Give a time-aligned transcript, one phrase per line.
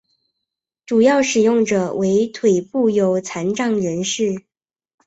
[0.87, 4.47] 主要使用者为腿部有残障人士。